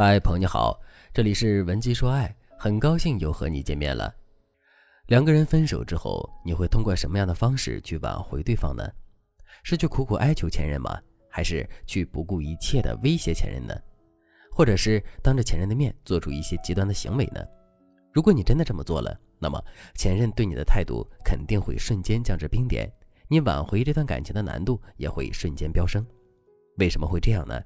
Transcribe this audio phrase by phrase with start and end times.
[0.00, 0.80] 嗨，朋友你好，
[1.12, 4.14] 这里是文姬说爱，很高兴又和你见面了。
[5.08, 8.88] 两个人分手之后，你会通过什么样的方式去挽回对方呢？
[9.64, 10.96] 是去苦苦哀求前任吗？
[11.28, 13.74] 还是去不顾一切的威胁前任呢？
[14.52, 17.44] 或者是当着前任的面做出一些极端的行为呢？
[18.12, 19.60] 如果你真的这么做了，那么
[19.96, 22.88] 前任对你的态度肯定会瞬间降至冰点，
[23.26, 26.06] 你挽回这段感情的难度也会瞬间飙升。
[26.76, 27.60] 为什么会这样呢？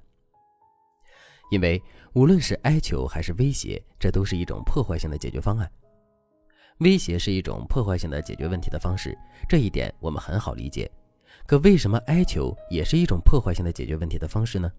[1.52, 1.80] 因为
[2.14, 5.70] 无论是哀求还是威胁，这都是一种破坏性的解决方案。
[6.78, 9.14] 威胁是一种破坏性的解决问题的方式，
[9.46, 10.90] 这一点我们很好理解。
[11.46, 14.72] 可为什么哀求也是一种破坏性的解决问题的方式呢？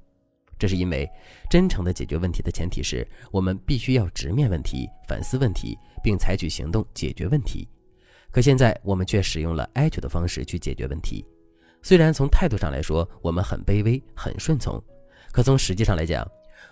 [0.57, 1.07] 这是因为
[1.47, 7.67] 真诚的解决问题的前提是我们必须要直面问题、反思问题，并采取行动解决问题。
[8.31, 11.23] 可现在我们却使用了哀求的方式去解决问题。
[11.83, 14.83] 虽然从态度上来说我们很卑微、很顺从，
[15.31, 16.27] 可从实际上来讲，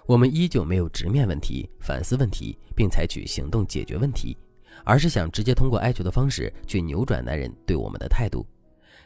[0.06, 4.38] 我们依旧没有直面问题、反思问题，并采取行动解决问题，
[4.84, 8.46] 而是想直接通过哀求的方式去扭转男人对我们的态度。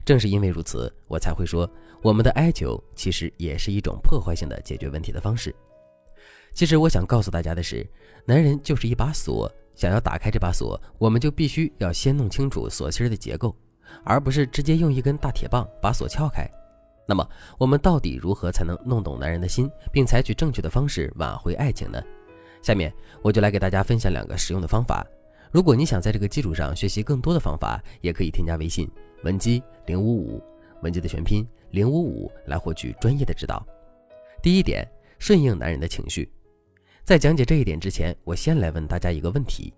[0.04, 1.70] 正是因为如此，我才会说，
[2.02, 5.54] 我们的哀求其实也是一种破坏性的解决问题的方式。
[6.54, 7.86] 其实我想告诉大家的是，
[8.26, 13.56] 男人就是一把锁，想要打开这把锁，我们就必须要先弄清楚锁芯的结构，
[14.04, 16.50] 而不是直接用一根大铁棒把锁撬开。
[17.08, 17.28] 那么，
[17.60, 22.02] 我们到底如何才能弄懂男人的心，并采取正确的方式挽回爱情呢？
[22.62, 25.06] 下面我就来给大家分享两个实用的方法。
[25.52, 28.90] 如果你想在这个基础上学习更多的方法，也可以添加微信
[29.24, 30.44] 文姬零五五，
[30.82, 33.64] 文姬的全拼零五五，来获取专业的指导。
[34.42, 34.86] 第一点，
[35.20, 36.28] 顺应男人的情绪。
[37.04, 39.72] 在讲解这一点之前，我先来问大家一个问题：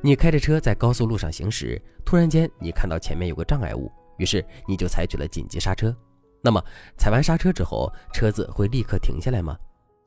[0.00, 5.94] 你开着车在高速路上行驶，突然间你看到前面有个障碍物，于是你就采取了紧急刹车。
[6.42, 6.62] 那么
[6.98, 9.56] 踩完刹车之后，车子会立刻停下来吗？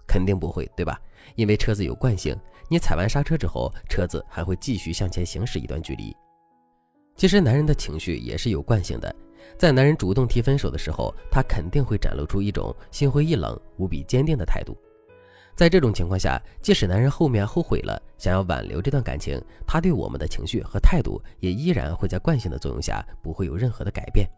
[0.08, 1.00] 肯定不会，对吧？
[1.36, 2.38] 因为车子有惯性，
[2.70, 6.16] 你踩完刹车之后，车子还会继续向前行驶一段距离。
[7.16, 9.16] 其实男人的情绪也是有惯性的，
[9.58, 14.78] 在男人主动提分手的时候，他肯定会展露出一种心灰意冷、无比坚定的态度。
[15.56, 24.30] 在这种情况下，即使男人后面后悔了，想要挽留这段感情，他对我们的情绪和态度也依然会在惯性的作用下，不会有任何的改变。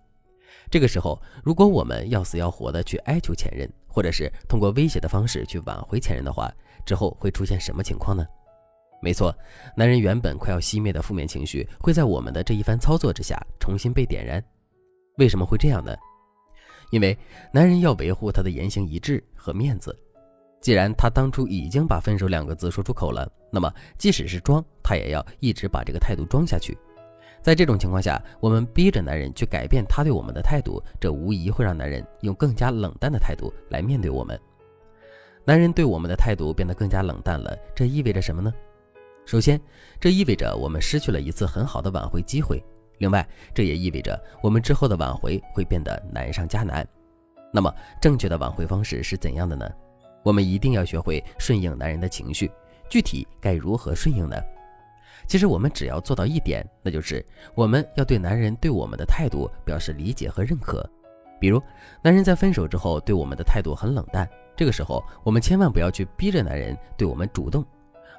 [0.69, 6.51] 这个时候，如果我们要死要活的去哀求前任，或者是通过威胁的方式去挽回前任的话，
[6.85, 8.25] 之后会出现什么情况呢？
[9.01, 9.35] 没错，
[9.75, 14.43] 男人原本快要熄灭的负面情绪，会在我们的这一番操作之下重新被点燃。
[15.17, 15.95] 为什么会这样呢？
[16.91, 17.17] 因为
[17.51, 19.95] 男人要维护他的言行一致和面子。
[20.59, 26.75] 既然他当初已经把分手两个字说出口了，那么即使是装，他也要一直把这个态度装下去。
[27.47, 34.37] 在这种情况下，我们逼着男人去改变他对我们的态度，这无疑会让男人用更加冷淡的态度来面对我们。
[35.45, 38.53] 男人对我们的态度变得更加冷淡了，这意味着什么呢？
[39.25, 39.57] 首先，
[39.97, 42.61] 这意味着我们失去了一次很好的挽回机会。
[42.97, 46.85] 另外，这也意味着我们之后的挽回会变得难上加难。
[47.53, 49.65] 那么，正确的挽回方式是怎样的呢？
[50.21, 52.51] 我们一定要学会顺应男人的情绪。
[52.89, 54.35] 具体该如何顺应呢？
[55.25, 60.87] 其实我们只要做到一点，那就是我们要对男人对我们的态度表示理解和认可。
[61.39, 61.61] 比如，
[62.01, 67.63] 男人在分手之后对我们的态度很冷淡，这个时候我们千万不要去逼着男人对我们主动，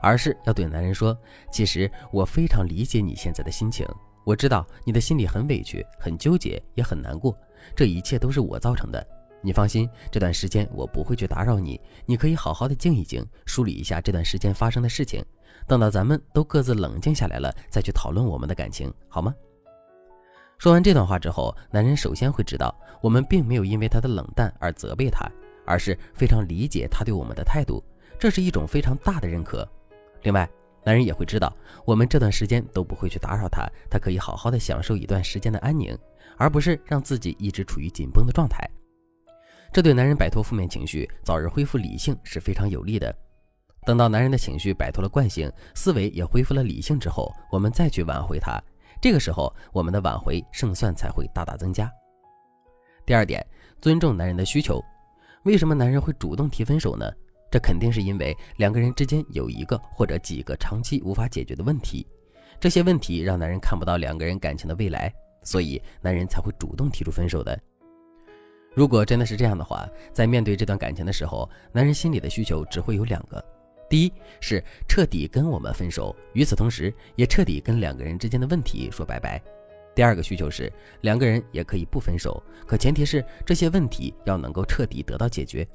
[0.01, 1.17] 而是要对男人说
[1.51, 3.87] ：“其实我非常理解你现在的心情，
[4.25, 7.37] 我知道你的心里很委屈、很纠结，也很难过，
[7.75, 9.05] 这一切都是我造成的。
[9.41, 15.25] 你放心，这段时间我不会去打扰你，你可以好好的静一静，梳理一下这段时间发生的事情。”
[15.67, 19.35] 等到咱们都各自冷静下来了，再去讨论我们的感情，好吗？
[20.57, 25.31] 说完这段话之后，男人首先会知道，我们并没有因为他的冷淡而责备他，
[25.67, 27.83] 而是非常理解他对我们的态度，
[28.19, 29.69] 这是一种非常大的认可。
[30.23, 30.49] 另外，
[30.85, 35.97] 男人也会知道，我们这段时间都不会去打扰他，他可以好好的享受一段时间的安宁，
[36.37, 38.69] 而不是让自己一直处于紧绷的状态。
[39.73, 43.15] 这对男人摆脱负面情绪，早日恢复理性是非常有利的。
[43.87, 48.61] 等到男人的情绪摆脱了惯性，思维也恢复了理性之后，我们再去挽回他，
[49.01, 51.91] 这个时候我们的挽回胜算才会大大增加。
[53.07, 53.47] 第二点，
[53.81, 54.83] 尊重男人的需求。
[55.45, 57.11] 为什么男人会主动提分手呢？
[57.51, 62.07] 这肯定是因为两个人之间有一个或者几个长期无法解决的问题，
[62.61, 65.11] 这些问题让男人看不到两个人感情的未来，
[65.43, 67.59] 所以男人才会主动提出分手的。
[68.79, 73.45] 如果真的是这样的话，在面对这段感情的时候，男人心里的需求只会有两个。
[73.91, 79.43] 第一是彻底跟我们分手，与此同时也彻底跟两个人之间的问题说拜拜。
[79.97, 85.67] 第二个需求是两个人也可以不分手，可前提是这些问题要能够彻底得到解决。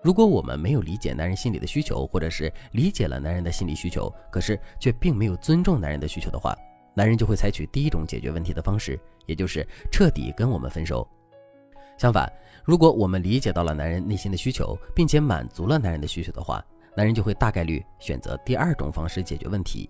[0.00, 6.56] 如果我们没有理解男人心里的需求，或者是理解了男人的心理需求，可是却并没有尊重男人的需求的话，
[6.94, 8.96] 男人就会采取第一种解决问题的方式，
[9.26, 11.04] 也就是彻底跟我们分手。
[11.96, 12.30] 相反，
[12.64, 16.64] 如果我们理解到了男人内心的需求，并且满足了男人的需求的话，
[16.94, 19.88] 男人就会大概率选择第二种方式解决问题。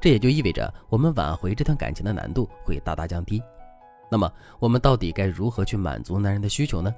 [0.00, 3.40] 这也就意味着我们挽回这段感情的难度会大大降低。
[4.10, 6.92] 那么，我们到底该如何去满足男人的需求呢？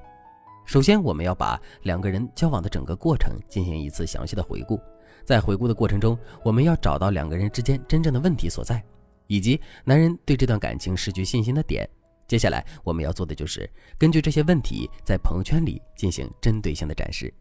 [0.65, 4.81] 首先，我们要把两个人交往的整个过程进行一次详细的回顾。
[5.25, 8.83] 在回顾的过程中，我们要找到两个人之间真正的问题所在，
[9.27, 11.89] 以及男人对这段感情失去信心的点。
[12.27, 13.69] 接下来，我们要做的就是
[13.99, 17.33] 根据这些问题，在朋友圈里进行针对性的展示，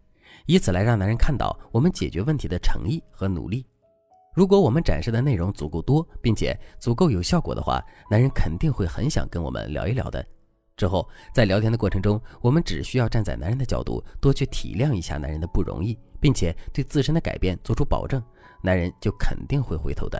[0.46, 3.66] 以此来让男人看到我们解决问题的诚意和努力。
[4.36, 10.26] 如果我们展示的内容足够多，并且足够有效果的话，男人肯定会很想跟我们聊一聊的。
[10.76, 18.22] 之后，在聊天的过程中，我们只需要站在男人的角度，多去体谅一下男人的不容易，并且对自身的改变做出保证，
[18.62, 20.20] 男人就肯定会回头的。